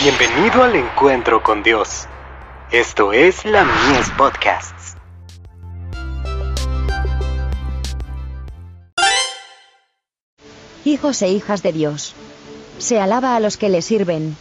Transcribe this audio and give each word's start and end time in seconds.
Bienvenido 0.00 0.62
al 0.62 0.76
encuentro 0.76 1.42
con 1.42 1.64
Dios. 1.64 2.06
Esto 2.70 3.12
es 3.12 3.44
la 3.44 3.64
Mies 3.64 4.08
Podcasts. 4.16 4.94
Hijos 10.84 11.20
e 11.22 11.30
hijas 11.30 11.64
de 11.64 11.72
Dios. 11.72 12.14
Se 12.78 13.00
alaba 13.00 13.34
a 13.34 13.40
los 13.40 13.56
que 13.56 13.68
le 13.68 13.82
sirven. 13.82 14.36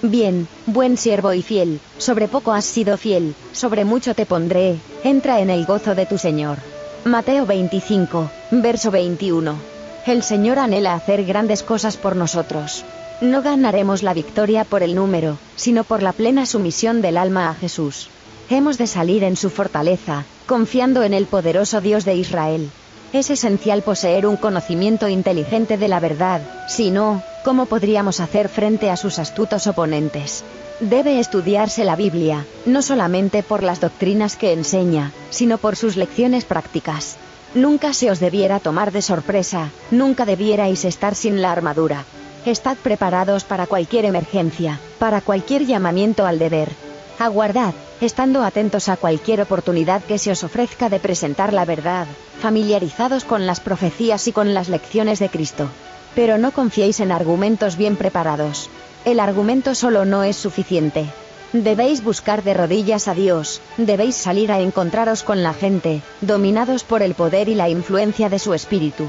Bien, 0.00 0.48
buen 0.64 0.96
siervo 0.96 1.34
y 1.34 1.42
fiel, 1.42 1.80
sobre 1.98 2.26
poco 2.26 2.54
has 2.54 2.64
sido 2.64 2.96
fiel, 2.96 3.34
sobre 3.52 3.84
mucho 3.84 4.14
te 4.14 4.24
pondré, 4.24 4.78
entra 5.04 5.40
en 5.40 5.50
el 5.50 5.66
gozo 5.66 5.94
de 5.94 6.06
tu 6.06 6.16
Señor. 6.16 6.56
Mateo 7.04 7.44
25, 7.44 8.30
verso 8.50 8.90
21. 8.90 9.71
El 10.04 10.24
Señor 10.24 10.58
anhela 10.58 10.94
hacer 10.94 11.24
grandes 11.24 11.62
cosas 11.62 11.96
por 11.96 12.16
nosotros. 12.16 12.84
No 13.20 13.40
ganaremos 13.40 14.02
la 14.02 14.14
victoria 14.14 14.64
por 14.64 14.82
el 14.82 14.96
número, 14.96 15.38
sino 15.54 15.84
por 15.84 16.02
la 16.02 16.12
plena 16.12 16.44
sumisión 16.44 17.02
del 17.02 17.16
alma 17.16 17.48
a 17.48 17.54
Jesús. 17.54 18.08
Hemos 18.50 18.78
de 18.78 18.88
salir 18.88 19.22
en 19.22 19.36
su 19.36 19.48
fortaleza, 19.48 20.24
confiando 20.46 21.04
en 21.04 21.14
el 21.14 21.26
poderoso 21.26 21.80
Dios 21.80 22.04
de 22.04 22.16
Israel. 22.16 22.68
Es 23.12 23.30
esencial 23.30 23.82
poseer 23.82 24.26
un 24.26 24.36
conocimiento 24.36 25.08
inteligente 25.08 25.78
de 25.78 25.86
la 25.86 26.00
verdad, 26.00 26.40
si 26.66 26.90
no, 26.90 27.22
¿cómo 27.44 27.66
podríamos 27.66 28.18
hacer 28.18 28.48
frente 28.48 28.90
a 28.90 28.96
sus 28.96 29.20
astutos 29.20 29.68
oponentes? 29.68 30.42
Debe 30.80 31.20
estudiarse 31.20 31.84
la 31.84 31.94
Biblia, 31.94 32.44
no 32.66 32.82
solamente 32.82 33.44
por 33.44 33.62
las 33.62 33.80
doctrinas 33.80 34.34
que 34.34 34.52
enseña, 34.52 35.12
sino 35.30 35.58
por 35.58 35.76
sus 35.76 35.96
lecciones 35.96 36.44
prácticas. 36.44 37.18
Nunca 37.54 37.92
se 37.92 38.10
os 38.10 38.18
debiera 38.18 38.60
tomar 38.60 38.92
de 38.92 39.02
sorpresa, 39.02 39.70
nunca 39.90 40.24
debierais 40.24 40.86
estar 40.86 41.14
sin 41.14 41.42
la 41.42 41.52
armadura. 41.52 42.06
Estad 42.46 42.78
preparados 42.78 43.44
para 43.44 43.66
cualquier 43.66 44.06
emergencia, 44.06 44.80
para 44.98 45.20
cualquier 45.20 45.66
llamamiento 45.66 46.24
al 46.24 46.38
deber. 46.38 46.70
Aguardad, 47.18 47.74
estando 48.00 48.42
atentos 48.42 48.88
a 48.88 48.96
cualquier 48.96 49.42
oportunidad 49.42 50.02
que 50.02 50.16
se 50.16 50.30
os 50.30 50.42
ofrezca 50.44 50.88
de 50.88 50.98
presentar 50.98 51.52
la 51.52 51.66
verdad, 51.66 52.06
familiarizados 52.40 53.24
con 53.24 53.46
las 53.46 53.60
profecías 53.60 54.26
y 54.28 54.32
con 54.32 54.54
las 54.54 54.70
lecciones 54.70 55.18
de 55.18 55.28
Cristo. 55.28 55.68
Pero 56.14 56.38
no 56.38 56.52
confiéis 56.52 57.00
en 57.00 57.12
argumentos 57.12 57.76
bien 57.76 57.96
preparados. 57.96 58.70
El 59.04 59.20
argumento 59.20 59.74
solo 59.74 60.06
no 60.06 60.24
es 60.24 60.36
suficiente. 60.36 61.06
Debéis 61.52 62.02
buscar 62.02 62.42
de 62.42 62.54
rodillas 62.54 63.08
a 63.08 63.14
Dios, 63.14 63.60
debéis 63.76 64.16
salir 64.16 64.50
a 64.50 64.60
encontraros 64.60 65.22
con 65.22 65.42
la 65.42 65.52
gente, 65.52 66.00
dominados 66.22 66.82
por 66.82 67.02
el 67.02 67.14
poder 67.14 67.50
y 67.50 67.54
la 67.54 67.68
influencia 67.68 68.30
de 68.30 68.38
su 68.38 68.54
espíritu. 68.54 69.04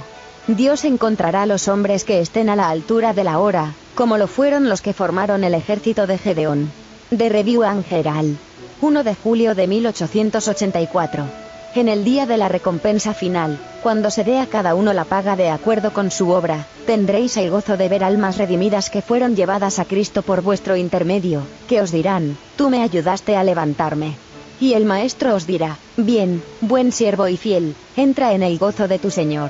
Dios 0.47 0.83
encontrará 0.83 1.44
a 1.44 1.45
los 1.45 1.69
hombres 1.69 2.03
que 2.03 2.19
estén 2.19 2.50
a 2.50 2.58
la 2.58 2.69
altura 2.69 3.13
de 3.13 3.23
la 3.23 3.39
hora, 3.39 3.73
como 3.95 4.17
lo 4.17 4.27
fueron 4.27 4.67
los 4.67 4.81
que 4.81 4.91
formaron 4.91 5.45
el 5.45 5.53
ejército 5.53 6.05
de 6.05 6.17
Gedeón. 6.17 6.69
De 7.11 7.30
Review 7.30 7.63
Angeral. 7.63 8.35
1 8.81 9.03
de 9.03 9.16
julio 9.16 9.55
de 9.55 9.67
1884. 9.67 11.42
En 11.75 11.89
el 11.89 12.03
día 12.03 12.27
de 12.27 12.38
la 12.38 12.49
recompensa 12.49 13.16
final, 13.16 13.57
cuando 13.81 14.11
se 14.11 14.23
dé 14.23 14.39
a 14.39 14.45
cada 14.45 14.75
uno 14.75 14.93
la 14.93 15.05
paga 15.05 15.35
de 15.35 15.49
acuerdo 15.49 15.91
con 15.91 16.11
su 16.11 16.29
obra, 16.29 16.67
tendréis 16.85 17.35
el 17.38 17.49
gozo 17.49 17.77
de 17.77 17.89
ver 17.89 18.03
almas 18.03 18.38
redimidas 18.38 18.91
que 18.91 19.02
fueron 19.02 19.35
llevadas 19.35 19.79
a 19.79 19.85
Cristo 19.85 20.21
por 20.21 20.44
vuestro 20.44 20.75
intermedio, 20.75 21.41
que 21.67 21.81
os 21.81 21.91
dirán, 21.91 22.38
tú 22.57 22.69
me 22.69 22.83
ayudaste 22.83 23.35
a 23.35 23.44
levantarme. 23.44 24.13
Y 24.59 24.73
el 24.73 24.85
Maestro 24.85 25.33
os 25.33 25.47
dirá, 25.47 25.77
bien, 25.97 26.44
buen 26.61 26.91
siervo 26.91 27.27
y 27.27 27.38
fiel, 27.38 27.75
entra 27.97 28.33
en 28.33 28.44
el 28.44 28.59
gozo 28.59 28.88
de 28.88 28.99
tu 28.99 29.09
Señor. 29.09 29.49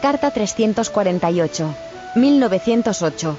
Carta 0.00 0.30
348. 0.30 1.74
1908. 2.14 3.38